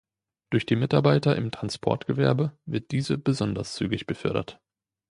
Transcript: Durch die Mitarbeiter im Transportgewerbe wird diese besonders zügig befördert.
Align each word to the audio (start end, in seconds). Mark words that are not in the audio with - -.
Durch 0.49 0.65
die 0.65 0.77
Mitarbeiter 0.77 1.35
im 1.35 1.51
Transportgewerbe 1.51 2.57
wird 2.65 2.89
diese 2.89 3.19
besonders 3.19 3.75
zügig 3.75 4.07
befördert. 4.07 4.59